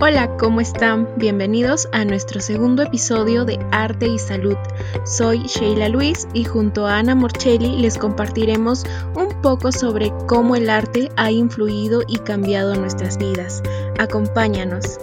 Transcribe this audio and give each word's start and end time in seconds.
Hola, 0.00 0.36
¿cómo 0.36 0.60
están? 0.60 1.08
Bienvenidos 1.16 1.88
a 1.90 2.04
nuestro 2.04 2.40
segundo 2.40 2.84
episodio 2.84 3.44
de 3.44 3.58
Arte 3.72 4.06
y 4.06 4.16
Salud. 4.20 4.56
Soy 5.04 5.40
Sheila 5.40 5.88
Luis 5.88 6.28
y 6.34 6.44
junto 6.44 6.86
a 6.86 6.98
Ana 6.98 7.16
Morcelli 7.16 7.78
les 7.78 7.98
compartiremos 7.98 8.84
un 9.16 9.42
poco 9.42 9.72
sobre 9.72 10.12
cómo 10.28 10.54
el 10.54 10.70
arte 10.70 11.10
ha 11.16 11.32
influido 11.32 12.02
y 12.06 12.18
cambiado 12.18 12.76
nuestras 12.76 13.18
vidas. 13.18 13.60
Acompáñanos. 13.98 15.00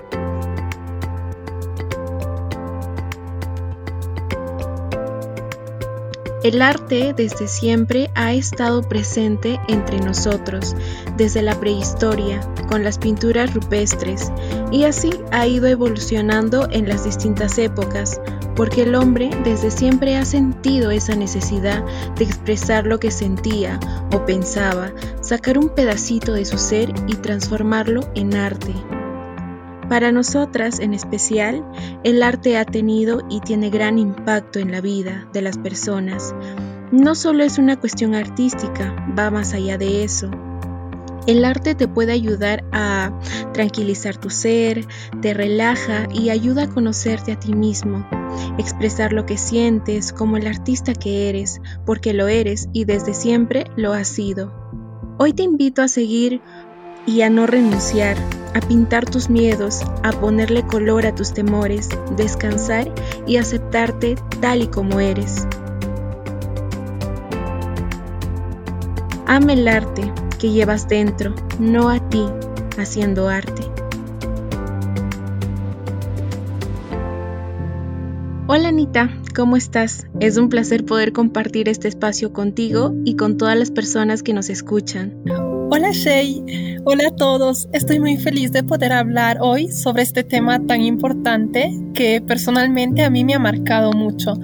El 6.45 6.61
arte 6.61 7.15
desde 7.17 7.47
siempre 7.47 8.11
ha 8.13 8.31
estado 8.35 8.83
presente 8.87 9.59
entre 9.67 9.99
nosotros, 9.99 10.75
desde 11.17 11.41
la 11.41 11.59
prehistoria, 11.59 12.39
con 12.69 12.83
las 12.83 12.99
pinturas 12.99 13.51
rupestres, 13.51 14.31
y 14.71 14.83
así 14.83 15.09
ha 15.31 15.47
ido 15.47 15.65
evolucionando 15.65 16.69
en 16.69 16.87
las 16.87 17.03
distintas 17.03 17.57
épocas, 17.57 18.21
porque 18.55 18.83
el 18.83 18.93
hombre 18.93 19.31
desde 19.43 19.71
siempre 19.71 20.17
ha 20.17 20.23
sentido 20.23 20.91
esa 20.91 21.15
necesidad 21.15 21.83
de 22.15 22.25
expresar 22.25 22.85
lo 22.85 22.99
que 22.99 23.09
sentía 23.09 23.79
o 24.11 24.23
pensaba, 24.23 24.91
sacar 25.21 25.57
un 25.57 25.69
pedacito 25.69 26.33
de 26.33 26.45
su 26.45 26.59
ser 26.59 26.93
y 27.07 27.15
transformarlo 27.15 28.01
en 28.13 28.35
arte. 28.35 28.75
Para 29.89 30.11
nosotras 30.11 30.79
en 30.79 30.95
especial, 30.95 31.63
el 32.03 32.23
arte 32.23 32.57
ha 32.57 32.65
tenido 32.65 33.21
y 33.29 33.39
tiene 33.41 33.69
gran 33.69 33.99
impacto 33.99 34.57
en 34.57 34.71
la 34.71 34.81
vida 34.81 35.27
de 35.31 35.43
las 35.43 35.59
personas. 35.59 36.33
No 36.91 37.13
solo 37.13 37.43
es 37.43 37.59
una 37.59 37.79
cuestión 37.79 38.15
artística, 38.15 38.95
va 39.17 39.29
más 39.29 39.53
allá 39.53 39.77
de 39.77 40.03
eso. 40.03 40.31
El 41.27 41.45
arte 41.45 41.75
te 41.75 41.87
puede 41.87 42.13
ayudar 42.13 42.63
a 42.71 43.11
tranquilizar 43.53 44.17
tu 44.17 44.29
ser, 44.29 44.85
te 45.21 45.33
relaja 45.33 46.07
y 46.11 46.29
ayuda 46.29 46.63
a 46.63 46.69
conocerte 46.69 47.31
a 47.31 47.39
ti 47.39 47.53
mismo, 47.53 48.07
expresar 48.57 49.13
lo 49.13 49.25
que 49.25 49.37
sientes 49.37 50.13
como 50.13 50.37
el 50.37 50.47
artista 50.47 50.93
que 50.93 51.29
eres, 51.29 51.61
porque 51.85 52.13
lo 52.13 52.27
eres 52.27 52.69
y 52.73 52.85
desde 52.85 53.13
siempre 53.13 53.65
lo 53.75 53.93
has 53.93 54.07
sido. 54.07 54.53
Hoy 55.17 55.33
te 55.33 55.43
invito 55.43 55.81
a 55.81 55.87
seguir 55.87 56.41
y 57.07 57.21
a 57.21 57.29
no 57.29 57.47
renunciar, 57.47 58.17
a 58.55 58.61
pintar 58.61 59.05
tus 59.05 59.29
miedos, 59.29 59.81
a 60.01 60.11
ponerle 60.13 60.65
color 60.65 61.05
a 61.05 61.13
tus 61.13 61.33
temores, 61.33 61.89
descansar 62.15 62.89
y 63.27 63.35
aceptarte 63.35 64.15
tal 64.39 64.63
y 64.63 64.67
como 64.67 65.01
eres. 65.01 65.45
Ama 69.27 69.53
el 69.53 69.67
arte 69.67 70.11
que 70.39 70.51
llevas 70.51 70.87
dentro, 70.87 71.35
no 71.59 71.89
a 71.89 71.99
ti 72.09 72.25
haciendo 72.77 73.27
arte. 73.27 73.63
Hola 78.47 78.69
Anita, 78.69 79.09
¿cómo 79.35 79.57
estás? 79.57 80.07
Es 80.21 80.37
un 80.37 80.47
placer 80.47 80.85
poder 80.85 81.11
compartir 81.11 81.67
este 81.67 81.89
espacio 81.89 82.31
contigo 82.31 82.93
y 83.03 83.17
con 83.17 83.37
todas 83.37 83.57
las 83.57 83.71
personas 83.71 84.23
que 84.23 84.33
nos 84.33 84.49
escuchan. 84.49 85.44
Hola 85.77 85.91
Shay, 85.91 86.77
hola 86.85 87.09
a 87.09 87.15
todos. 87.17 87.67
Estoy 87.73 87.99
muy 87.99 88.15
feliz 88.15 88.53
de 88.53 88.63
poder 88.63 88.93
hablar 88.93 89.39
hoy 89.41 89.69
sobre 89.73 90.03
este 90.03 90.23
tema 90.23 90.65
tan 90.65 90.81
importante 90.81 91.69
que 91.93 92.21
personalmente 92.21 93.03
a 93.03 93.09
mí 93.09 93.25
me 93.25 93.33
ha 93.33 93.39
marcado 93.39 93.91
mucho. 93.91 94.35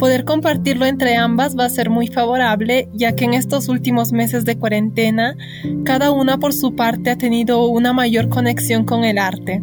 Poder 0.00 0.24
compartirlo 0.24 0.84
entre 0.84 1.14
ambas 1.14 1.56
va 1.56 1.66
a 1.66 1.70
ser 1.70 1.88
muy 1.88 2.08
favorable, 2.08 2.88
ya 2.94 3.14
que 3.14 3.26
en 3.26 3.34
estos 3.34 3.68
últimos 3.68 4.10
meses 4.10 4.44
de 4.44 4.58
cuarentena, 4.58 5.36
cada 5.84 6.10
una 6.10 6.38
por 6.38 6.52
su 6.52 6.74
parte 6.74 7.10
ha 7.10 7.16
tenido 7.16 7.64
una 7.68 7.92
mayor 7.92 8.28
conexión 8.28 8.84
con 8.84 9.04
el 9.04 9.18
arte. 9.18 9.62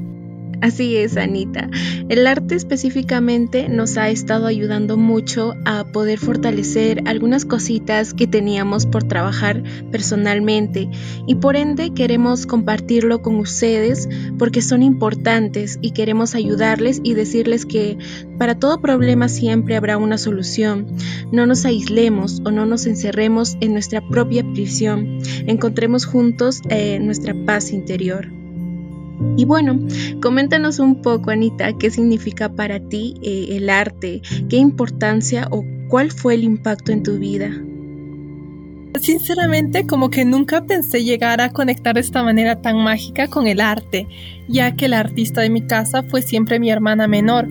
Así 0.62 0.98
es, 0.98 1.16
Anita. 1.16 1.70
El 2.10 2.28
arte 2.28 2.56
específicamente 2.56 3.70
nos 3.70 3.98
ha 3.98 4.10
estado 4.10 4.46
ayudando 4.46 4.98
mucho 4.98 5.54
a 5.64 5.86
poder 5.86 6.20
fortalecer 6.20 7.02
algunas 7.06 7.46
cositas 7.46 8.14
que 8.14 8.28
teníamos 8.28 8.86
por 8.86 9.06
trabajar 9.06 9.64
personalmente 9.90 10.90
y 11.28 11.36
por 11.36 11.56
ende 11.56 11.94
queremos 11.94 12.46
compartirlo 12.46 13.22
con 13.22 13.36
ustedes 13.36 14.10
porque 14.38 14.62
son 14.62 14.84
importantes 14.84 15.80
y 15.82 15.92
queremos 15.92 16.36
ayudarles 16.36 17.00
y 17.04 17.14
decirles 17.14 17.66
que 17.66 17.98
para 18.38 18.56
todo 18.56 18.82
problema 18.82 19.30
siempre 19.30 19.78
habrá 19.78 19.98
una 19.98 20.18
solución. 20.18 20.88
No 21.32 21.46
nos 21.46 21.64
aislemos 21.66 22.42
o 22.44 22.52
no 22.52 22.66
nos 22.66 22.86
encerremos 22.86 23.56
en 23.62 23.72
nuestra 23.74 24.06
propia 24.06 24.44
prisión. 24.44 25.20
Encontremos 25.48 26.06
juntos 26.06 26.62
eh, 26.70 27.00
nuestra 27.00 27.34
paz 27.46 27.72
interior. 27.72 28.39
Y 29.38 29.46
bueno, 29.46 29.80
coméntanos 30.22 30.80
un 30.80 31.02
poco, 31.02 31.32
Anita, 31.32 31.74
qué 31.78 31.90
significa 31.92 32.50
para 32.50 32.80
ti 32.80 33.16
eh, 33.22 33.48
el 33.52 33.70
arte, 33.70 34.22
qué 34.50 34.58
importancia 34.58 35.48
o 35.52 35.64
cuál 35.90 36.12
fue 36.12 36.36
el 36.36 36.44
impacto 36.44 36.92
en 36.92 37.04
tu 37.04 37.18
vida. 37.18 37.52
Sinceramente, 39.00 39.86
como 39.86 40.10
que 40.10 40.26
nunca 40.26 40.66
pensé 40.66 41.04
llegar 41.04 41.42
a 41.42 41.52
conectar 41.52 41.96
de 41.96 42.02
esta 42.02 42.24
manera 42.24 42.62
tan 42.62 42.78
mágica 42.78 43.28
con 43.28 43.48
el 43.48 43.62
arte, 43.62 44.08
ya 44.48 44.76
que 44.76 44.88
la 44.88 45.00
artista 45.00 45.42
de 45.42 45.50
mi 45.50 45.62
casa 45.62 46.04
fue 46.04 46.22
siempre 46.22 46.60
mi 46.60 46.72
hermana 46.72 47.08
menor. 47.08 47.48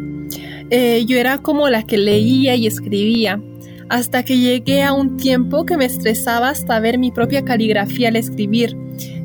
Eh, 0.70 1.04
yo 1.06 1.16
era 1.16 1.38
como 1.38 1.68
la 1.68 1.84
que 1.84 1.96
leía 1.96 2.54
y 2.54 2.66
escribía, 2.66 3.40
hasta 3.88 4.24
que 4.24 4.38
llegué 4.38 4.82
a 4.82 4.92
un 4.92 5.16
tiempo 5.16 5.64
que 5.64 5.76
me 5.76 5.84
estresaba 5.84 6.50
hasta 6.50 6.80
ver 6.80 6.98
mi 6.98 7.10
propia 7.10 7.44
caligrafía 7.44 8.08
al 8.08 8.16
escribir 8.16 8.76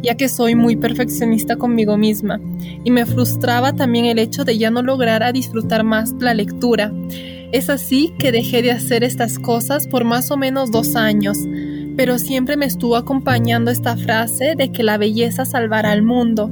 ya 0.04 0.16
que 0.16 0.30
soy 0.30 0.54
muy 0.54 0.76
perfeccionista 0.76 1.56
conmigo 1.56 1.98
misma, 1.98 2.40
y 2.84 2.92
me 2.92 3.06
frustraba 3.06 3.74
también 3.74 4.06
el 4.06 4.20
hecho 4.20 4.44
de 4.44 4.58
ya 4.58 4.70
no 4.70 4.84
lograr 4.84 5.24
a 5.24 5.32
disfrutar 5.32 5.84
más 5.84 6.14
la 6.20 6.34
lectura. 6.34 6.92
Es 7.52 7.70
así 7.70 8.14
que 8.20 8.32
dejé 8.32 8.62
de 8.62 8.72
hacer 8.72 9.04
estas 9.04 9.40
cosas 9.40 9.88
por 9.88 10.04
más 10.04 10.30
o 10.30 10.38
menos 10.38 10.72
dos 10.72 10.96
años, 10.96 11.38
pero 11.96 12.20
siempre 12.20 12.58
me 12.58 12.66
estuvo 12.66 12.98
acompañando 12.98 13.72
esta 13.72 13.96
frase 13.96 14.56
de 14.58 14.72
que 14.72 14.84
la 14.84 14.98
belleza 14.98 15.46
salvará 15.46 15.92
al 15.92 16.02
mundo. 16.02 16.50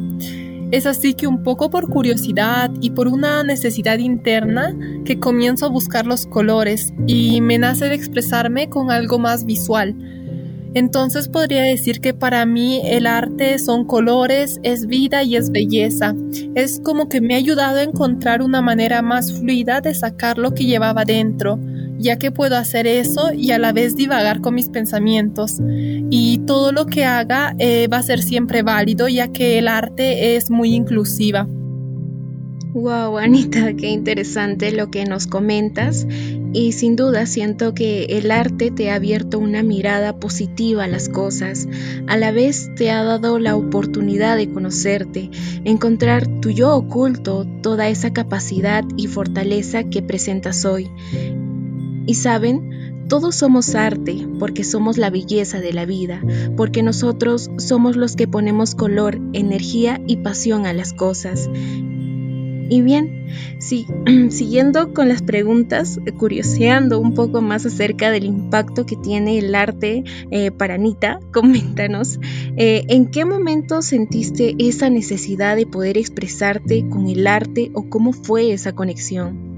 Es 0.72 0.86
así 0.86 1.14
que 1.14 1.28
un 1.28 1.44
poco 1.44 1.70
por 1.70 1.90
curiosidad 1.90 2.72
y 2.80 2.92
por 2.92 3.08
una 3.08 3.44
necesidad 3.44 4.00
interna 4.00 4.76
que 5.06 5.20
comienzo 5.20 5.66
a 5.66 5.70
buscar 5.70 6.06
los 6.06 6.26
colores 6.26 6.94
y 7.08 7.42
me 7.42 7.58
nace 7.58 7.90
de 7.90 7.96
expresarme 7.96 8.70
con 8.70 8.90
algo 8.90 9.20
más 9.20 9.46
visual 9.46 9.96
entonces 10.74 11.28
podría 11.28 11.64
decir 11.64 12.00
que 12.00 12.14
para 12.14 12.46
mí 12.46 12.82
el 12.86 13.06
arte 13.06 13.60
son 13.60 13.86
colores, 13.86 14.60
es 14.64 14.88
vida 14.88 15.22
y 15.24 15.36
es 15.36 15.52
belleza. 15.52 16.16
Es 16.56 16.80
como 16.80 17.10
que 17.10 17.20
me 17.20 17.34
ha 17.34 17.38
ayudado 17.38 17.80
a 17.80 17.84
encontrar 17.84 18.42
una 18.42 18.62
manera 18.62 19.02
más 19.02 19.34
fluida 19.34 19.82
de 19.82 19.94
sacar 19.94 20.38
lo 20.38 20.54
que 20.54 20.66
llevaba 20.66 21.04
dentro, 21.04 21.60
ya 22.02 22.18
que 22.18 22.32
puedo 22.32 22.58
hacer 22.58 22.88
eso 22.88 23.32
y 23.34 23.52
a 23.52 23.60
la 23.60 23.72
vez 23.72 23.96
divagar 23.96 24.42
con 24.42 24.56
mis 24.56 24.70
pensamientos. 24.70 25.60
Y 26.10 26.40
todo 26.40 26.72
lo 26.72 26.86
que 26.86 27.06
haga 27.06 27.56
eh, 27.60 27.88
va 27.88 27.98
a 27.98 28.04
ser 28.04 28.22
siempre 28.22 28.64
válido, 28.64 29.08
ya 29.08 29.30
que 29.30 29.60
el 29.60 29.68
arte 29.68 30.36
es 30.36 30.50
muy 30.50 30.74
inclusiva. 30.74 31.48
Wow, 32.74 33.18
Anita, 33.18 33.74
qué 33.74 33.90
interesante 33.90 34.72
lo 34.72 34.90
que 34.90 35.04
nos 35.04 35.28
comentas 35.28 36.08
y 36.54 36.72
sin 36.72 36.96
duda 36.96 37.26
siento 37.26 37.74
que 37.74 38.06
el 38.06 38.32
arte 38.32 38.72
te 38.72 38.92
ha 38.92 38.96
abierto 38.96 39.40
una 39.40 39.62
mirada 39.62 40.18
positiva 40.18 40.86
a 40.86 40.88
las 40.88 41.10
cosas, 41.10 41.68
a 42.08 42.16
la 42.18 42.32
vez 42.32 42.70
te 42.76 42.92
ha 42.92 43.04
dado 43.04 43.40
la 43.40 43.56
oportunidad 43.58 44.38
de 44.38 44.50
conocerte, 44.50 45.30
encontrar 45.66 46.28
tu 46.42 46.50
yo 46.50 46.76
oculto, 46.76 47.46
toda 47.62 47.90
esa 47.90 48.14
capacidad 48.14 48.84
y 48.96 49.08
fortaleza 49.08 49.84
que 49.84 50.02
presentas 50.02 50.64
hoy. 50.64 50.90
Y 52.06 52.16
saben, 52.16 53.06
todos 53.12 53.36
somos 53.36 53.76
arte 53.76 54.26
porque 54.40 54.64
somos 54.64 54.98
la 54.98 55.10
belleza 55.10 55.60
de 55.60 55.74
la 55.74 55.86
vida, 55.86 56.22
porque 56.56 56.82
nosotros 56.82 57.52
somos 57.58 57.98
los 57.98 58.16
que 58.16 58.28
ponemos 58.28 58.74
color, 58.74 59.20
energía 59.34 60.00
y 60.08 60.18
pasión 60.18 60.66
a 60.66 60.72
las 60.72 60.94
cosas. 60.94 61.50
Y 62.72 62.82
bien, 62.84 63.26
sí, 63.60 63.86
siguiendo 64.30 64.94
con 64.94 65.10
las 65.10 65.22
preguntas, 65.22 66.00
curioseando 66.18 67.02
un 67.02 67.14
poco 67.14 67.42
más 67.42 67.66
acerca 67.66 68.12
del 68.12 68.24
impacto 68.24 68.86
que 68.86 68.96
tiene 68.96 69.38
el 69.40 69.54
arte 69.56 70.06
eh, 70.32 70.52
para 70.52 70.76
Anita, 70.76 71.20
coméntanos, 71.34 72.18
eh, 72.56 72.86
¿en 72.88 73.08
qué 73.08 73.26
momento 73.26 73.82
sentiste 73.82 74.56
esa 74.58 74.90
necesidad 74.90 75.58
de 75.58 75.66
poder 75.66 75.98
expresarte 75.98 76.88
con 76.88 77.10
el 77.10 77.28
arte 77.28 77.72
o 77.74 77.90
cómo 77.90 78.14
fue 78.14 78.54
esa 78.54 78.74
conexión? 78.74 79.51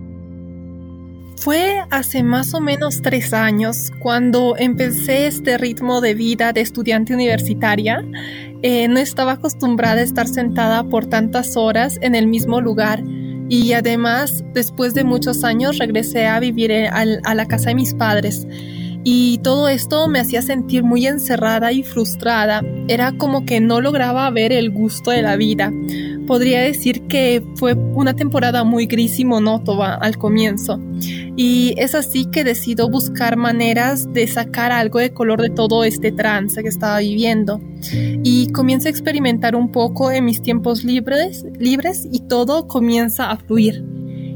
Fue 1.37 1.83
hace 1.89 2.23
más 2.23 2.53
o 2.53 2.61
menos 2.61 3.01
tres 3.01 3.33
años 3.33 3.91
cuando 3.99 4.55
empecé 4.57 5.27
este 5.27 5.57
ritmo 5.57 5.99
de 5.99 6.13
vida 6.13 6.53
de 6.53 6.61
estudiante 6.61 7.13
universitaria. 7.13 8.03
Eh, 8.61 8.87
no 8.87 8.99
estaba 8.99 9.33
acostumbrada 9.33 9.99
a 9.99 10.03
estar 10.03 10.27
sentada 10.27 10.83
por 10.83 11.05
tantas 11.05 11.57
horas 11.57 11.97
en 12.01 12.15
el 12.15 12.27
mismo 12.27 12.61
lugar 12.61 13.03
y 13.49 13.73
además 13.73 14.43
después 14.53 14.93
de 14.93 15.03
muchos 15.03 15.43
años 15.43 15.77
regresé 15.77 16.27
a 16.27 16.39
vivir 16.39 16.71
a 16.71 17.35
la 17.35 17.45
casa 17.45 17.69
de 17.69 17.75
mis 17.75 17.93
padres. 17.93 18.47
Y 19.03 19.39
todo 19.39 19.67
esto 19.67 20.07
me 20.07 20.19
hacía 20.19 20.41
sentir 20.41 20.83
muy 20.83 21.05
encerrada 21.07 21.73
y 21.73 21.83
frustrada. 21.83 22.63
Era 22.87 23.11
como 23.11 23.45
que 23.45 23.59
no 23.59 23.81
lograba 23.81 24.29
ver 24.29 24.53
el 24.53 24.71
gusto 24.71 25.11
de 25.11 25.21
la 25.21 25.35
vida, 25.35 25.73
podría 26.25 26.61
decir 26.61 27.03
que 27.07 27.43
fue 27.55 27.73
una 27.73 28.15
temporada 28.15 28.63
muy 28.63 28.85
gris 28.85 29.19
y 29.19 29.25
monótona 29.25 29.95
al 29.95 30.17
comienzo. 30.17 30.79
Y 31.35 31.73
es 31.77 31.95
así 31.95 32.25
que 32.25 32.43
decido 32.43 32.89
buscar 32.89 33.37
maneras 33.37 34.11
de 34.13 34.27
sacar 34.27 34.71
algo 34.71 34.99
de 34.99 35.13
color 35.13 35.41
de 35.41 35.49
todo 35.49 35.83
este 35.83 36.11
trance 36.11 36.61
que 36.61 36.69
estaba 36.69 36.99
viviendo. 36.99 37.59
Y 37.91 38.51
comienzo 38.51 38.87
a 38.87 38.91
experimentar 38.91 39.55
un 39.55 39.71
poco 39.71 40.11
en 40.11 40.25
mis 40.25 40.41
tiempos 40.41 40.83
libres, 40.83 41.45
libres 41.59 42.07
y 42.11 42.21
todo 42.21 42.67
comienza 42.67 43.31
a 43.31 43.37
fluir. 43.37 43.92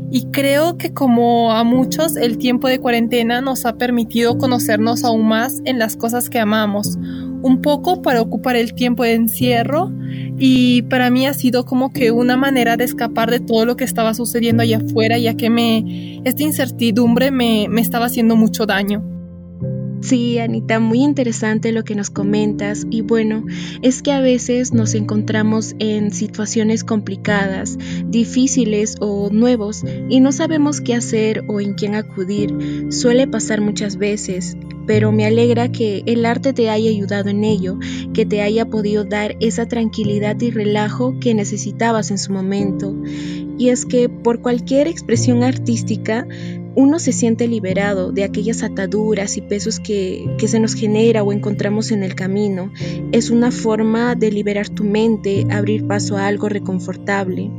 Y 0.09 0.27
creo 0.31 0.77
que 0.77 0.93
como 0.93 1.51
a 1.51 1.63
muchos 1.63 2.15
el 2.15 2.37
tiempo 2.37 2.67
de 2.67 2.79
cuarentena 2.79 3.41
nos 3.41 3.65
ha 3.65 3.77
permitido 3.77 4.37
conocernos 4.37 5.03
aún 5.03 5.27
más 5.27 5.61
en 5.65 5.79
las 5.79 5.97
cosas 5.97 6.29
que 6.29 6.39
amamos, 6.39 6.97
un 7.41 7.61
poco 7.61 8.01
para 8.01 8.21
ocupar 8.21 8.55
el 8.55 8.73
tiempo 8.73 9.03
de 9.03 9.13
encierro 9.13 9.91
y 10.37 10.83
para 10.83 11.09
mí 11.09 11.27
ha 11.27 11.33
sido 11.33 11.65
como 11.65 11.91
que 11.91 12.11
una 12.11 12.37
manera 12.37 12.77
de 12.77 12.85
escapar 12.85 13.29
de 13.31 13.39
todo 13.39 13.65
lo 13.65 13.75
que 13.75 13.83
estaba 13.83 14.13
sucediendo 14.13 14.63
allá 14.63 14.77
afuera 14.77 15.17
ya 15.17 15.35
que 15.35 15.49
me 15.49 16.21
esta 16.23 16.43
incertidumbre 16.43 17.31
me, 17.31 17.67
me 17.69 17.81
estaba 17.81 18.05
haciendo 18.05 18.35
mucho 18.35 18.65
daño. 18.65 19.16
Sí, 19.99 20.37
Anita, 20.37 20.79
muy 20.79 21.03
interesante 21.03 21.71
lo 21.71 21.83
que 21.83 21.95
nos 21.95 22.09
comentas 22.09 22.85
y 22.89 23.01
bueno, 23.01 23.43
es 23.81 24.03
que 24.03 24.11
a 24.11 24.21
veces 24.21 24.71
nos 24.71 24.93
encontramos 24.93 25.75
en 25.79 26.11
situaciones 26.11 26.83
complicadas, 26.83 27.77
difíciles 28.05 28.95
o 28.99 29.29
nuevos 29.31 29.83
y 30.07 30.19
no 30.19 30.31
sabemos 30.31 30.81
qué 30.81 30.93
hacer 30.93 31.43
o 31.47 31.59
en 31.59 31.73
quién 31.73 31.95
acudir. 31.95 32.53
Suele 32.89 33.27
pasar 33.27 33.59
muchas 33.59 33.97
veces, 33.97 34.55
pero 34.85 35.11
me 35.11 35.25
alegra 35.25 35.71
que 35.71 36.03
el 36.05 36.25
arte 36.25 36.53
te 36.53 36.69
haya 36.69 36.89
ayudado 36.89 37.29
en 37.29 37.43
ello, 37.43 37.79
que 38.13 38.25
te 38.25 38.41
haya 38.41 38.69
podido 38.69 39.03
dar 39.03 39.35
esa 39.39 39.67
tranquilidad 39.67 40.39
y 40.39 40.51
relajo 40.51 41.19
que 41.19 41.33
necesitabas 41.33 42.11
en 42.11 42.19
su 42.19 42.31
momento. 42.31 42.95
Y 43.57 43.69
es 43.69 43.85
que 43.85 44.09
por 44.09 44.41
cualquier 44.41 44.87
expresión 44.87 45.43
artística, 45.43 46.27
uno 46.77 46.99
se 46.99 47.11
siente 47.11 47.47
liberado 47.47 48.11
de 48.11 48.23
aquellas 48.23 48.61
ataduras 48.61 49.35
y 49.35 49.41
pesos 49.41 49.79
que, 49.79 50.27
se 50.45 50.59
nos 50.59 50.75
genera 50.75 51.23
o 51.23 51.33
encontramos 51.33 51.89
en 51.89 52.03
el 52.03 52.13
camino. 52.13 52.71
Es 53.11 53.31
una 53.31 53.49
forma 53.49 54.13
de 54.13 54.31
liberar 54.31 54.69
tu 54.69 54.83
mente, 54.83 55.47
abrir 55.49 55.87
paso 55.87 56.17
a 56.17 56.27
algo 56.27 56.49
reconfortable. 56.49 57.49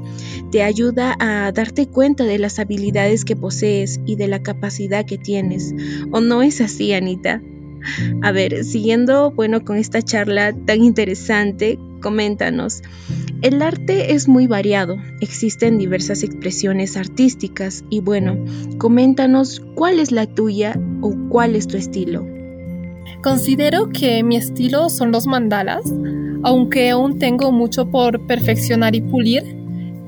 Te 0.53 0.63
ayuda 0.63 1.17
a 1.19 1.51
darte 1.51 1.89
cuenta 1.89 2.23
de 2.23 2.39
las 2.39 2.61
habilidades 2.61 3.25
que 3.25 3.35
posees 3.35 3.99
y 4.07 4.15
de 4.15 4.29
la 4.29 4.41
capacidad 4.41 5.05
que 5.05 5.19
tienes. 5.19 5.75
¿O 6.13 6.21
no 6.21 6.43
es 6.43 6.61
así, 6.61 6.93
Anita? 6.93 7.43
A 8.23 8.31
ver, 8.31 8.65
siguiendo, 8.65 9.33
bueno, 9.33 9.65
con 9.65 9.79
esta 9.79 10.01
charla 10.01 10.53
tan 10.53 10.85
interesante, 10.85 11.77
coméntanos. 12.01 12.83
El 13.43 13.63
arte 13.63 14.15
es 14.15 14.29
muy 14.29 14.47
variado, 14.47 14.97
existen 15.21 15.79
diversas 15.79 16.23
expresiones 16.23 16.97
artísticas 16.97 17.85
y 17.91 18.01
bueno, 18.01 18.37
coméntanos 18.79 19.63
cuál 19.75 20.01
es 20.01 20.11
la 20.11 20.27
tuya 20.27 20.79
o 21.01 21.15
cuál 21.29 21.55
es 21.55 21.67
tu 21.67 21.77
estilo. 21.77 22.27
Considero 23.23 23.89
que 23.89 24.23
mi 24.23 24.37
estilo 24.37 24.91
son 24.91 25.13
los 25.13 25.27
mandalas, 25.27 25.83
aunque 26.43 26.91
aún 26.91 27.19
tengo 27.19 27.53
mucho 27.53 27.91
por 27.91 28.27
perfeccionar 28.27 28.95
y 28.95 29.01
pulir, 29.01 29.43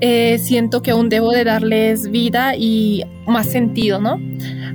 eh, 0.00 0.38
siento 0.38 0.80
que 0.80 0.92
aún 0.92 1.08
debo 1.08 1.30
de 1.30 1.44
darles 1.44 2.10
vida 2.10 2.56
y 2.56 3.02
más 3.26 3.48
sentido, 3.48 4.00
¿no? 4.00 4.16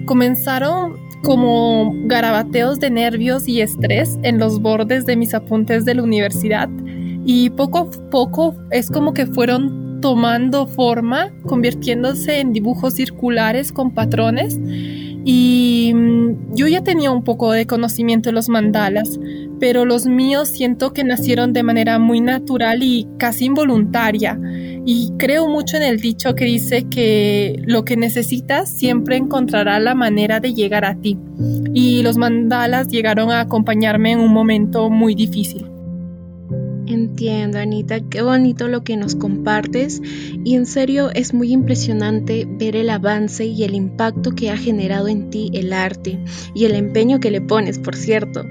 Comenzaron 0.06 0.98
como 1.24 1.92
garabateos 2.06 2.80
de 2.80 2.92
nervios 2.92 3.48
y 3.48 3.62
estrés 3.62 4.20
en 4.22 4.38
los 4.38 4.62
bordes 4.62 5.08
de 5.08 5.16
mis 5.16 5.34
apuntes 5.34 5.84
de 5.84 5.96
la 5.96 6.04
universidad 6.04 6.70
y 7.26 7.50
poco 7.50 7.80
a 7.80 8.10
poco 8.10 8.56
es 8.72 8.90
como 8.90 9.14
que 9.14 9.26
fueron 9.26 10.00
tomando 10.02 10.68
forma, 10.68 11.34
convirtiéndose 11.48 12.40
en 12.40 12.54
dibujos 12.54 12.94
circulares 12.94 13.72
con 13.72 13.94
patrones 13.94 14.60
y 15.28 15.92
mm, 15.96 16.54
yo 16.54 16.68
ya 16.68 16.84
tenía 16.84 17.10
un 17.10 17.24
poco 17.24 17.52
de 17.52 17.66
conocimiento 17.66 18.30
de 18.30 18.34
los 18.34 18.48
mandalas, 18.48 19.20
pero 19.60 19.84
los 19.84 20.06
míos 20.06 20.50
siento 20.50 20.94
que 20.94 21.04
nacieron 21.04 21.52
de 21.52 21.64
manera 21.64 21.98
muy 21.98 22.22
natural 22.22 22.84
y 22.84 23.08
casi 23.18 23.46
involuntaria. 23.46 24.40
Y 24.86 25.14
creo 25.18 25.48
mucho 25.50 25.78
en 25.78 25.84
el 25.84 26.00
dicho 26.00 26.36
que 26.36 26.46
dice 26.46 26.84
que 26.90 27.60
lo 27.66 27.86
que 27.86 27.98
necesitas 27.98 28.70
siempre 28.70 29.18
encontrará 29.18 29.80
la 29.80 29.96
manera 29.96 30.40
de 30.40 30.54
llegar 30.54 30.86
a 30.86 30.94
ti. 30.94 31.18
Y 31.74 32.04
los 32.04 32.18
mandalas 32.18 32.88
llegaron 32.90 33.32
a 33.32 33.40
acompañarme 33.40 34.12
en 34.12 34.20
un 34.20 34.32
momento 34.32 34.92
muy 34.92 35.16
difícil. 35.16 35.75
Entiendo, 36.88 37.58
Anita, 37.58 38.00
qué 38.00 38.22
bonito 38.22 38.68
lo 38.68 38.84
que 38.84 38.96
nos 38.96 39.16
compartes 39.16 40.02
y 40.44 40.56
en 40.56 40.66
serio 40.66 41.10
es 41.14 41.34
muy 41.34 41.52
impresionante 41.52 42.48
ver 42.48 42.76
el 42.76 42.90
avance 42.92 43.46
y 43.46 43.64
el 43.64 43.74
impacto 43.74 44.32
que 44.32 44.52
ha 44.52 44.58
generado 44.58 45.08
en 45.08 45.30
ti 45.30 45.50
el 45.54 45.74
arte 45.74 46.20
y 46.54 46.66
el 46.66 46.76
empeño 46.76 47.20
que 47.20 47.32
le 47.32 47.42
pones, 47.42 47.80
por 47.80 47.96
cierto. 47.96 48.44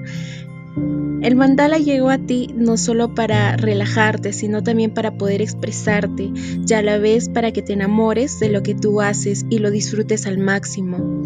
El 1.25 1.35
mandala 1.35 1.79
llegó 1.79 2.11
a 2.11 2.19
ti 2.19 2.51
no 2.55 2.77
solo 2.77 3.15
para 3.15 3.57
relajarte, 3.57 4.31
sino 4.31 4.61
también 4.61 4.91
para 4.93 5.17
poder 5.17 5.41
expresarte 5.41 6.29
y 6.67 6.71
a 6.71 6.83
la 6.83 6.99
vez 6.99 7.29
para 7.29 7.51
que 7.51 7.63
te 7.63 7.73
enamores 7.73 8.39
de 8.39 8.49
lo 8.49 8.61
que 8.61 8.75
tú 8.75 9.01
haces 9.01 9.43
y 9.49 9.57
lo 9.57 9.71
disfrutes 9.71 10.27
al 10.27 10.37
máximo. 10.37 11.23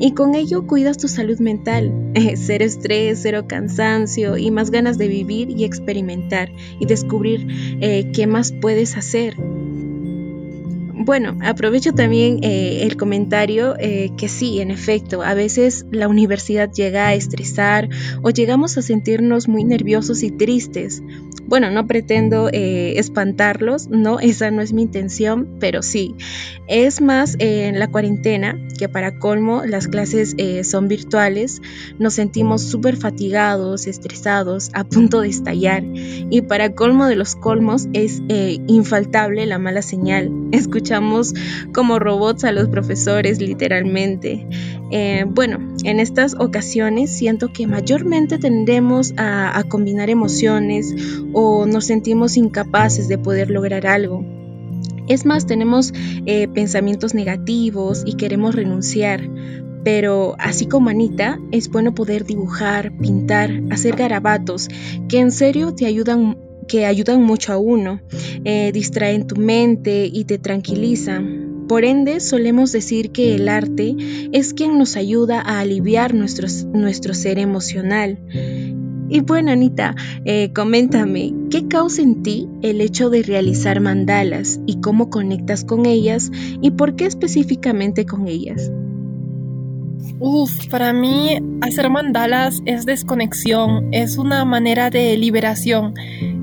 Y 0.00 0.12
con 0.14 0.34
ello 0.34 0.66
cuidas 0.66 0.96
tu 0.96 1.08
salud 1.08 1.40
mental, 1.40 1.92
cero 2.36 2.64
estrés, 2.64 3.18
cero 3.20 3.44
cansancio 3.46 4.38
y 4.38 4.50
más 4.50 4.70
ganas 4.70 4.96
de 4.96 5.08
vivir 5.08 5.50
y 5.50 5.64
experimentar 5.64 6.50
y 6.80 6.86
descubrir 6.86 7.46
eh, 7.82 8.12
qué 8.14 8.26
más 8.26 8.50
puedes 8.50 8.96
hacer. 8.96 9.36
Bueno, 11.04 11.36
aprovecho 11.42 11.92
también 11.92 12.38
eh, 12.42 12.78
el 12.84 12.96
comentario 12.96 13.76
eh, 13.78 14.10
que 14.16 14.26
sí, 14.26 14.60
en 14.60 14.70
efecto, 14.70 15.22
a 15.22 15.34
veces 15.34 15.84
la 15.90 16.08
universidad 16.08 16.72
llega 16.72 17.08
a 17.08 17.14
estresar 17.14 17.90
o 18.22 18.30
llegamos 18.30 18.78
a 18.78 18.82
sentirnos 18.82 19.46
muy 19.46 19.64
nerviosos 19.64 20.22
y 20.22 20.30
tristes. 20.30 21.02
Bueno, 21.46 21.70
no 21.70 21.86
pretendo 21.86 22.48
eh, 22.52 22.94
espantarlos, 22.98 23.88
no, 23.88 24.18
esa 24.20 24.50
no 24.50 24.62
es 24.62 24.72
mi 24.72 24.82
intención, 24.82 25.56
pero 25.60 25.82
sí. 25.82 26.14
Es 26.66 27.00
más, 27.00 27.36
en 27.38 27.78
la 27.78 27.88
cuarentena, 27.88 28.58
que 28.78 28.88
para 28.88 29.18
colmo 29.18 29.64
las 29.64 29.86
clases 29.86 30.34
son 30.62 30.88
virtuales, 30.88 31.60
nos 31.98 32.14
sentimos 32.14 32.62
súper 32.62 32.96
fatigados, 32.96 33.86
estresados, 33.86 34.70
a 34.72 34.84
punto 34.84 35.20
de 35.20 35.28
estallar. 35.28 35.84
Y 35.84 36.40
para 36.42 36.74
colmo 36.74 37.06
de 37.06 37.16
los 37.16 37.36
colmos 37.36 37.86
es 37.92 38.22
infaltable 38.66 39.44
la 39.44 39.58
mala 39.58 39.82
señal. 39.82 40.32
Escucha 40.52 40.94
como 41.72 41.98
robots 41.98 42.44
a 42.44 42.52
los 42.52 42.68
profesores 42.68 43.40
literalmente. 43.40 44.46
Eh, 44.96 45.24
bueno, 45.26 45.58
en 45.82 45.98
estas 45.98 46.36
ocasiones 46.38 47.10
siento 47.10 47.52
que 47.52 47.66
mayormente 47.66 48.38
tendemos 48.38 49.12
a, 49.16 49.60
combinar 49.68 50.08
emociones 50.08 50.94
o 51.32 51.66
nos 51.66 51.86
sentimos 51.86 52.36
incapaces 52.36 53.08
de 53.08 53.18
poder 53.18 53.50
lograr 53.50 53.88
algo. 53.88 54.24
Es 55.08 55.26
más, 55.26 55.46
tenemos 55.46 55.92
eh, 56.26 56.46
pensamientos 56.46 57.12
negativos 57.12 58.04
y 58.06 58.14
queremos 58.14 58.54
renunciar, 58.54 59.28
pero 59.82 60.36
así 60.38 60.66
como 60.66 60.90
Anita, 60.90 61.40
es 61.50 61.68
bueno 61.70 61.92
poder 61.92 62.24
dibujar, 62.24 62.96
pintar, 62.96 63.50
hacer 63.72 63.96
garabatos, 63.96 64.68
que 65.08 65.18
en 65.18 65.32
serio 65.32 65.74
te 65.74 65.86
ayudan 65.86 66.38
que 66.68 66.86
ayudan 66.86 67.20
mucho 67.20 67.52
a 67.52 67.58
uno, 67.58 68.00
eh, 68.44 68.70
distraen 68.72 69.26
tu 69.26 69.34
mente 69.34 70.08
y 70.10 70.24
te 70.24 70.38
tranquilizan. 70.38 71.43
Por 71.68 71.84
ende, 71.84 72.20
solemos 72.20 72.72
decir 72.72 73.10
que 73.10 73.34
el 73.34 73.48
arte 73.48 73.96
es 74.32 74.54
quien 74.54 74.78
nos 74.78 74.96
ayuda 74.96 75.40
a 75.40 75.60
aliviar 75.60 76.14
nuestro 76.14 77.14
ser 77.14 77.38
emocional. 77.38 78.18
Y 79.08 79.20
bueno, 79.20 79.52
Anita, 79.52 79.94
eh, 80.24 80.52
coméntame, 80.54 81.34
¿qué 81.50 81.68
causa 81.68 82.02
en 82.02 82.22
ti 82.22 82.48
el 82.62 82.80
hecho 82.80 83.10
de 83.10 83.22
realizar 83.22 83.80
mandalas 83.80 84.60
y 84.66 84.80
cómo 84.80 85.10
conectas 85.10 85.64
con 85.64 85.86
ellas 85.86 86.30
y 86.60 86.70
por 86.70 86.96
qué 86.96 87.06
específicamente 87.06 88.06
con 88.06 88.28
ellas? 88.28 88.70
Uf, 90.20 90.68
para 90.68 90.92
mí 90.92 91.38
hacer 91.60 91.90
mandalas 91.90 92.62
es 92.64 92.86
desconexión, 92.86 93.88
es 93.92 94.16
una 94.16 94.44
manera 94.44 94.90
de 94.90 95.16
liberación, 95.16 95.94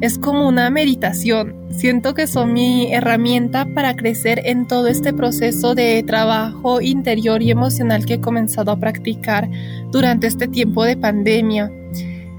es 0.02 0.18
como 0.18 0.48
una 0.48 0.70
meditación. 0.70 1.56
Siento 1.72 2.14
que 2.14 2.28
son 2.28 2.54
mi 2.54 2.94
herramienta 2.94 3.66
para 3.74 3.96
crecer 3.96 4.42
en 4.46 4.68
todo 4.68 4.88
este 4.88 5.14
proceso 5.14 5.74
de 5.74 6.04
trabajo 6.04 6.82
interior 6.82 7.42
y 7.42 7.52
emocional 7.52 8.06
que 8.06 8.16
he 8.16 8.22
comenzado 8.22 8.72
a 8.72 8.80
practicar 8.80 9.50
durante 9.92 10.28
este 10.28 10.48
tiempo 10.48 10.84
de 10.84 10.98
pandemia. 10.98 11.72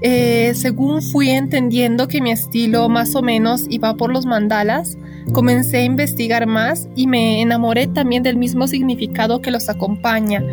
Eh, 0.01 0.51
según 0.53 1.01
fui 1.01 1.29
entendiendo 1.29 2.07
que 2.09 2.21
mi 2.21 2.31
estilo 2.31 2.89
más 2.89 3.15
o 3.15 3.21
menos 3.21 3.65
iba 3.69 3.95
por 3.95 4.11
los 4.11 4.25
mandalas, 4.25 4.97
comencé 5.31 5.77
a 5.77 5.83
investigar 5.85 6.45
más 6.45 6.89
y 6.95 7.07
me 7.07 7.41
enamoré 7.41 7.87
también 7.87 8.21
del 8.21 8.35
mismo 8.35 8.67
significado 8.67 9.41
que 9.41 9.51
los 9.51 9.69
acompaña, 9.69 10.43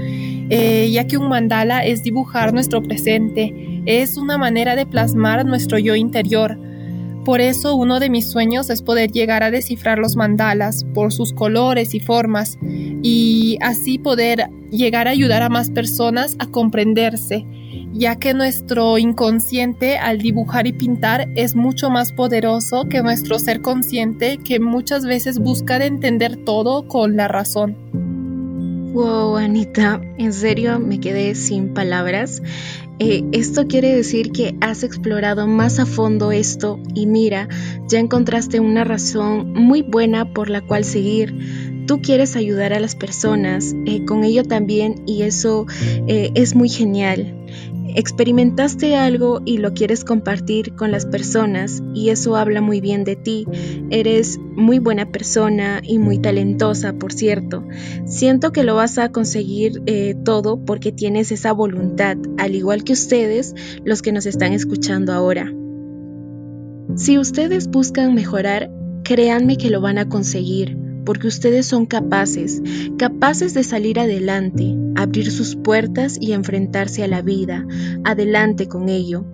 eh, 0.50 0.90
ya 0.90 1.06
que 1.06 1.16
un 1.16 1.28
mandala 1.28 1.84
es 1.84 2.02
dibujar 2.02 2.52
nuestro 2.52 2.82
presente, 2.82 3.82
es 3.86 4.16
una 4.16 4.36
manera 4.36 4.74
de 4.74 4.84
plasmar 4.84 5.46
nuestro 5.46 5.78
yo 5.78 5.94
interior. 5.94 6.58
por 7.24 7.40
eso 7.40 7.76
uno 7.76 8.00
de 8.00 8.10
mis 8.10 8.30
sueños 8.30 8.70
es 8.70 8.82
poder 8.82 9.12
llegar 9.12 9.42
a 9.42 9.50
descifrar 9.50 9.98
los 9.98 10.16
mandalas 10.16 10.84
por 10.94 11.12
sus 11.12 11.32
colores 11.32 11.94
y 11.94 12.00
formas 12.00 12.58
y 12.62 13.58
así 13.60 13.98
poder 13.98 14.48
llegar 14.70 15.06
a 15.06 15.10
ayudar 15.10 15.42
a 15.42 15.50
más 15.50 15.70
personas 15.70 16.34
a 16.38 16.46
comprenderse, 16.46 17.46
ya 17.92 18.16
que 18.16 18.34
nuestro 18.34 18.98
inconsciente 18.98 19.98
al 19.98 20.18
dibujar 20.18 20.66
y 20.66 20.72
pintar 20.72 21.28
es 21.36 21.54
mucho 21.54 21.90
más 21.90 22.10
poderoso 22.10 22.88
que 22.88 23.02
nuestro 23.02 23.38
ser 23.38 23.60
consciente 23.60 24.38
que 24.38 24.58
muchas 24.58 25.04
veces 25.04 25.38
busca 25.38 25.78
de 25.78 25.86
entender 25.86 26.36
todo 26.36 26.88
con 26.88 27.16
la 27.16 27.28
razón. 27.28 27.99
Wow, 28.92 29.36
Anita, 29.36 30.00
en 30.18 30.32
serio 30.32 30.80
me 30.80 30.98
quedé 30.98 31.36
sin 31.36 31.74
palabras. 31.74 32.42
Eh, 32.98 33.22
esto 33.30 33.68
quiere 33.68 33.94
decir 33.94 34.32
que 34.32 34.56
has 34.60 34.82
explorado 34.82 35.46
más 35.46 35.78
a 35.78 35.86
fondo 35.86 36.32
esto 36.32 36.80
y 36.92 37.06
mira, 37.06 37.48
ya 37.86 38.00
encontraste 38.00 38.58
una 38.58 38.82
razón 38.82 39.52
muy 39.52 39.82
buena 39.82 40.32
por 40.32 40.50
la 40.50 40.60
cual 40.60 40.84
seguir. 40.84 41.86
Tú 41.86 42.02
quieres 42.02 42.34
ayudar 42.34 42.72
a 42.72 42.80
las 42.80 42.96
personas 42.96 43.76
eh, 43.86 44.04
con 44.04 44.24
ello 44.24 44.42
también 44.42 45.02
y 45.06 45.22
eso 45.22 45.66
eh, 46.08 46.32
es 46.34 46.56
muy 46.56 46.68
genial 46.68 47.36
experimentaste 47.96 48.96
algo 48.96 49.40
y 49.44 49.58
lo 49.58 49.74
quieres 49.74 50.04
compartir 50.04 50.74
con 50.74 50.90
las 50.90 51.06
personas 51.06 51.82
y 51.94 52.10
eso 52.10 52.36
habla 52.36 52.60
muy 52.60 52.80
bien 52.80 53.04
de 53.04 53.16
ti. 53.16 53.46
Eres 53.90 54.38
muy 54.38 54.78
buena 54.78 55.10
persona 55.10 55.80
y 55.82 55.98
muy 55.98 56.18
talentosa, 56.18 56.92
por 56.92 57.12
cierto. 57.12 57.64
Siento 58.06 58.52
que 58.52 58.64
lo 58.64 58.74
vas 58.74 58.98
a 58.98 59.10
conseguir 59.10 59.82
eh, 59.86 60.14
todo 60.24 60.64
porque 60.64 60.92
tienes 60.92 61.32
esa 61.32 61.52
voluntad, 61.52 62.16
al 62.38 62.54
igual 62.54 62.84
que 62.84 62.92
ustedes, 62.92 63.54
los 63.84 64.02
que 64.02 64.12
nos 64.12 64.26
están 64.26 64.52
escuchando 64.52 65.12
ahora. 65.12 65.52
Si 66.96 67.18
ustedes 67.18 67.68
buscan 67.68 68.14
mejorar, 68.14 68.70
créanme 69.04 69.56
que 69.56 69.70
lo 69.70 69.80
van 69.80 69.98
a 69.98 70.08
conseguir 70.08 70.89
porque 71.10 71.26
ustedes 71.26 71.66
son 71.66 71.86
capaces, 71.86 72.62
capaces 72.96 73.52
de 73.52 73.64
salir 73.64 73.98
adelante, 73.98 74.76
abrir 74.94 75.32
sus 75.32 75.56
puertas 75.56 76.16
y 76.20 76.34
enfrentarse 76.34 77.02
a 77.02 77.08
la 77.08 77.20
vida, 77.20 77.66
adelante 78.04 78.68
con 78.68 78.88
ello. 78.88 79.24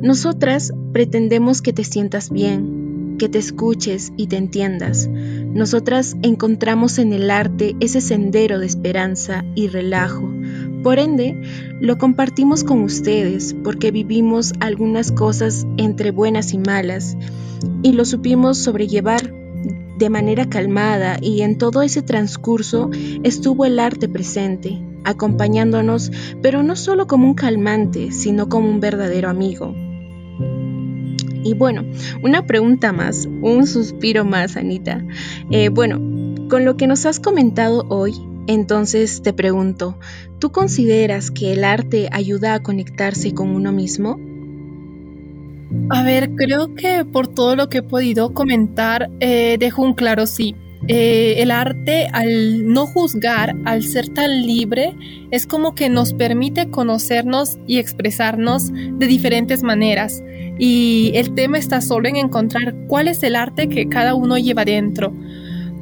Nosotras 0.00 0.72
pretendemos 0.94 1.60
que 1.60 1.74
te 1.74 1.84
sientas 1.84 2.30
bien, 2.30 3.16
que 3.18 3.28
te 3.28 3.36
escuches 3.36 4.14
y 4.16 4.28
te 4.28 4.38
entiendas. 4.38 5.10
Nosotras 5.10 6.16
encontramos 6.22 6.98
en 6.98 7.12
el 7.12 7.30
arte 7.30 7.76
ese 7.80 8.00
sendero 8.00 8.58
de 8.58 8.64
esperanza 8.64 9.44
y 9.54 9.68
relajo. 9.68 10.26
Por 10.82 10.98
ende, 10.98 11.38
lo 11.82 11.98
compartimos 11.98 12.64
con 12.64 12.80
ustedes 12.80 13.54
porque 13.62 13.90
vivimos 13.90 14.54
algunas 14.60 15.12
cosas 15.12 15.66
entre 15.76 16.12
buenas 16.12 16.54
y 16.54 16.58
malas 16.58 17.14
y 17.82 17.92
lo 17.92 18.06
supimos 18.06 18.56
sobrellevar 18.56 19.38
de 20.00 20.08
manera 20.08 20.48
calmada 20.48 21.18
y 21.20 21.42
en 21.42 21.58
todo 21.58 21.82
ese 21.82 22.00
transcurso 22.00 22.90
estuvo 23.22 23.66
el 23.66 23.78
arte 23.78 24.08
presente, 24.08 24.82
acompañándonos, 25.04 26.10
pero 26.40 26.62
no 26.62 26.74
solo 26.74 27.06
como 27.06 27.28
un 27.28 27.34
calmante, 27.34 28.10
sino 28.10 28.48
como 28.48 28.70
un 28.70 28.80
verdadero 28.80 29.28
amigo. 29.28 29.74
Y 31.44 31.52
bueno, 31.54 31.84
una 32.22 32.46
pregunta 32.46 32.92
más, 32.92 33.26
un 33.26 33.66
suspiro 33.66 34.24
más, 34.24 34.56
Anita. 34.56 35.04
Eh, 35.50 35.68
bueno, 35.68 35.98
con 36.48 36.64
lo 36.64 36.78
que 36.78 36.86
nos 36.86 37.04
has 37.04 37.20
comentado 37.20 37.84
hoy, 37.90 38.14
entonces 38.46 39.20
te 39.20 39.34
pregunto, 39.34 39.98
¿tú 40.38 40.50
consideras 40.50 41.30
que 41.30 41.52
el 41.52 41.62
arte 41.62 42.08
ayuda 42.10 42.54
a 42.54 42.62
conectarse 42.62 43.34
con 43.34 43.50
uno 43.50 43.70
mismo? 43.70 44.18
A 45.90 46.02
ver, 46.02 46.30
creo 46.34 46.74
que 46.74 47.04
por 47.04 47.28
todo 47.28 47.54
lo 47.54 47.68
que 47.68 47.78
he 47.78 47.82
podido 47.82 48.34
comentar, 48.34 49.08
eh, 49.20 49.56
dejo 49.58 49.82
un 49.82 49.94
claro 49.94 50.26
sí. 50.26 50.56
Eh, 50.88 51.42
el 51.42 51.50
arte, 51.50 52.08
al 52.12 52.66
no 52.72 52.86
juzgar, 52.86 53.54
al 53.64 53.82
ser 53.84 54.08
tan 54.08 54.46
libre, 54.46 54.94
es 55.30 55.46
como 55.46 55.74
que 55.74 55.88
nos 55.88 56.14
permite 56.14 56.70
conocernos 56.70 57.58
y 57.66 57.78
expresarnos 57.78 58.72
de 58.72 59.06
diferentes 59.06 59.62
maneras. 59.62 60.22
Y 60.58 61.12
el 61.14 61.34
tema 61.34 61.58
está 61.58 61.80
solo 61.80 62.08
en 62.08 62.16
encontrar 62.16 62.74
cuál 62.88 63.08
es 63.08 63.22
el 63.22 63.36
arte 63.36 63.68
que 63.68 63.88
cada 63.88 64.14
uno 64.14 64.38
lleva 64.38 64.64
dentro. 64.64 65.12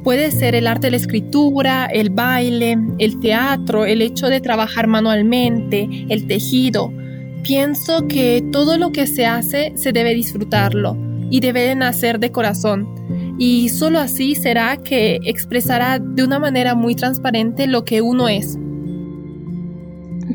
Puede 0.03 0.31
ser 0.31 0.53
el 0.53 0.67
arte 0.67 0.87
de 0.87 0.91
la 0.91 0.97
escritura, 0.97 1.85
el 1.85 2.09
baile, 2.11 2.77
el 2.99 3.19
teatro, 3.19 3.85
el 3.85 4.01
hecho 4.01 4.27
de 4.27 4.39
trabajar 4.39 4.87
manualmente, 4.87 5.89
el 6.09 6.27
tejido, 6.27 6.93
Pienso 7.43 8.07
que 8.07 8.43
todo 8.51 8.77
lo 8.77 8.91
que 8.91 9.07
se 9.07 9.25
hace 9.25 9.73
se 9.75 9.91
debe 9.91 10.13
disfrutarlo 10.13 10.97
y 11.29 11.39
debe 11.39 11.61
de 11.61 11.75
nacer 11.75 12.19
de 12.19 12.31
corazón. 12.31 12.87
Y 13.37 13.69
solo 13.69 13.99
así 13.99 14.35
será 14.35 14.77
que 14.77 15.19
expresará 15.23 15.99
de 15.99 16.23
una 16.23 16.39
manera 16.39 16.75
muy 16.75 16.95
transparente 16.95 17.67
lo 17.67 17.85
que 17.85 18.01
uno 18.01 18.27
es. 18.27 18.57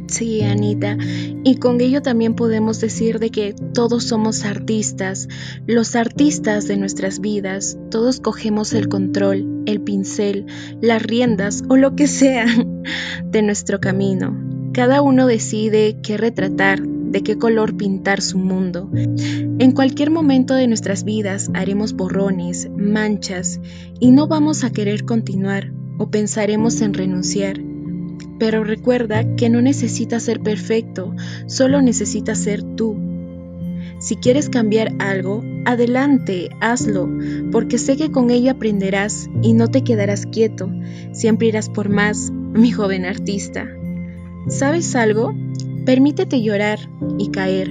Sí, 0.06 0.42
Anita. 0.42 0.96
Y 1.44 1.56
con 1.56 1.80
ello 1.80 2.02
también 2.02 2.34
podemos 2.34 2.80
decir 2.80 3.18
de 3.18 3.30
que 3.30 3.54
todos 3.74 4.04
somos 4.04 4.44
artistas, 4.44 5.28
los 5.66 5.96
artistas 5.96 6.66
de 6.68 6.76
nuestras 6.76 7.20
vidas. 7.20 7.78
Todos 7.90 8.20
cogemos 8.20 8.72
el 8.72 8.88
control, 8.88 9.62
el 9.66 9.80
pincel, 9.80 10.46
las 10.80 11.02
riendas 11.02 11.62
o 11.68 11.76
lo 11.76 11.96
que 11.96 12.06
sea 12.06 12.46
de 13.24 13.42
nuestro 13.42 13.80
camino. 13.80 14.36
Cada 14.72 15.02
uno 15.02 15.26
decide 15.26 15.98
qué 16.02 16.16
retratar, 16.16 16.82
de 17.14 17.22
qué 17.22 17.38
color 17.38 17.76
pintar 17.76 18.20
su 18.20 18.38
mundo. 18.38 18.90
En 18.92 19.70
cualquier 19.70 20.10
momento 20.10 20.52
de 20.56 20.66
nuestras 20.66 21.04
vidas 21.04 21.48
haremos 21.54 21.92
borrones, 21.92 22.68
manchas, 22.76 23.60
y 24.00 24.10
no 24.10 24.26
vamos 24.26 24.64
a 24.64 24.72
querer 24.72 25.04
continuar 25.04 25.72
o 25.96 26.10
pensaremos 26.10 26.80
en 26.80 26.92
renunciar. 26.92 27.60
Pero 28.40 28.64
recuerda 28.64 29.36
que 29.36 29.48
no 29.48 29.62
necesitas 29.62 30.24
ser 30.24 30.40
perfecto, 30.40 31.14
solo 31.46 31.80
necesitas 31.82 32.38
ser 32.38 32.64
tú. 32.64 32.96
Si 34.00 34.16
quieres 34.16 34.48
cambiar 34.48 34.90
algo, 34.98 35.44
adelante, 35.66 36.50
hazlo, 36.60 37.08
porque 37.52 37.78
sé 37.78 37.96
que 37.96 38.10
con 38.10 38.30
ello 38.30 38.50
aprenderás 38.50 39.30
y 39.40 39.52
no 39.52 39.68
te 39.68 39.84
quedarás 39.84 40.26
quieto, 40.26 40.68
siempre 41.12 41.46
irás 41.46 41.68
por 41.68 41.90
más, 41.90 42.32
mi 42.32 42.72
joven 42.72 43.04
artista. 43.04 43.68
¿Sabes 44.48 44.96
algo? 44.96 45.32
Permítete 45.84 46.42
llorar 46.42 46.78
y 47.18 47.30
caer, 47.30 47.68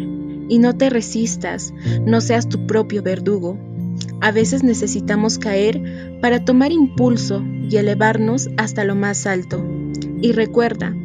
y 0.50 0.60
no 0.60 0.76
te 0.76 0.90
resistas, 0.90 1.74
no 2.06 2.22
seas 2.22 2.48
tu 2.48 2.68
propio 2.68 3.02
verdugo. 3.02 3.58
A 4.22 4.32
veces 4.32 4.64
necesitamos 4.64 5.38
caer 5.38 6.20
para 6.22 6.46
tomar 6.46 6.72
impulso 6.72 7.44
y 7.70 7.76
elevarnos 7.76 8.50
hasta 8.58 8.84
lo 8.84 8.96
más 8.96 9.26
alto. 9.26 9.64
Y 10.22 10.32
recuerda, 10.32 10.96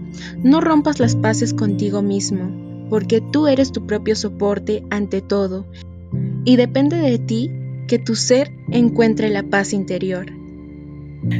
no 0.42 0.60
rompas 0.60 1.00
las 1.00 1.16
paces 1.16 1.54
contigo 1.54 2.02
mismo, 2.02 2.88
porque 2.90 3.20
tú 3.20 3.46
eres 3.46 3.72
tu 3.72 3.86
propio 3.86 4.14
soporte 4.14 4.84
ante 4.90 5.20
todo, 5.20 5.66
y 6.44 6.56
depende 6.56 6.96
de 6.96 7.18
ti 7.18 7.50
que 7.86 7.98
tu 7.98 8.14
ser 8.14 8.52
encuentre 8.70 9.30
la 9.30 9.42
paz 9.42 9.72
interior. 9.72 10.37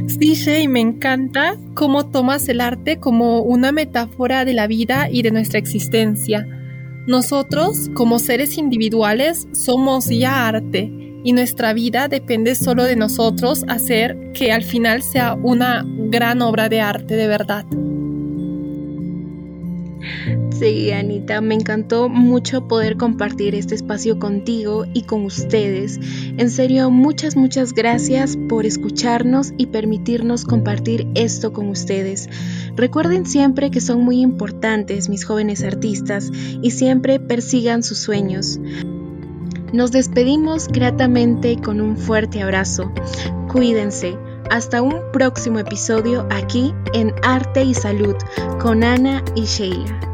Sí, 0.07 0.35
Shay, 0.35 0.67
me 0.67 0.81
encanta 0.81 1.55
cómo 1.73 2.07
tomas 2.07 2.47
el 2.49 2.61
arte 2.61 2.99
como 2.99 3.41
una 3.41 3.71
metáfora 3.71 4.45
de 4.45 4.53
la 4.53 4.67
vida 4.67 5.09
y 5.09 5.21
de 5.21 5.31
nuestra 5.31 5.59
existencia. 5.59 6.45
Nosotros, 7.07 7.89
como 7.93 8.19
seres 8.19 8.57
individuales, 8.57 9.47
somos 9.51 10.09
ya 10.09 10.47
arte 10.47 10.91
y 11.23 11.33
nuestra 11.33 11.73
vida 11.73 12.07
depende 12.07 12.55
solo 12.55 12.83
de 12.83 12.95
nosotros 12.95 13.65
hacer 13.67 14.31
que 14.33 14.51
al 14.51 14.63
final 14.63 15.01
sea 15.01 15.33
una 15.33 15.85
gran 15.85 16.41
obra 16.41 16.69
de 16.69 16.81
arte 16.81 17.15
de 17.15 17.27
verdad. 17.27 17.65
Sí, 20.51 20.91
Anita, 20.91 21.41
me 21.41 21.55
encantó 21.55 22.09
mucho 22.09 22.67
poder 22.67 22.97
compartir 22.97 23.55
este 23.55 23.75
espacio 23.75 24.19
contigo 24.19 24.85
y 24.93 25.03
con 25.03 25.25
ustedes. 25.25 25.99
En 26.37 26.49
serio, 26.49 26.89
muchas, 26.89 27.35
muchas 27.35 27.73
gracias 27.73 28.37
por 28.49 28.65
escucharnos 28.65 29.53
y 29.57 29.67
permitirnos 29.67 30.45
compartir 30.45 31.07
esto 31.15 31.53
con 31.53 31.69
ustedes. 31.69 32.29
Recuerden 32.75 33.25
siempre 33.25 33.71
que 33.71 33.81
son 33.81 34.03
muy 34.03 34.21
importantes 34.21 35.09
mis 35.09 35.25
jóvenes 35.25 35.63
artistas 35.63 36.31
y 36.61 36.71
siempre 36.71 37.19
persigan 37.19 37.83
sus 37.83 37.99
sueños. 37.99 38.59
Nos 39.71 39.91
despedimos 39.91 40.67
gratamente 40.67 41.57
con 41.61 41.79
un 41.79 41.95
fuerte 41.95 42.41
abrazo. 42.41 42.91
Cuídense. 43.51 44.17
Hasta 44.49 44.81
un 44.81 44.99
próximo 45.13 45.59
episodio 45.59 46.27
aquí 46.31 46.73
en 46.93 47.13
Arte 47.23 47.63
y 47.63 47.73
Salud 47.73 48.15
con 48.59 48.83
Ana 48.83 49.23
y 49.35 49.45
Sheila. 49.45 50.08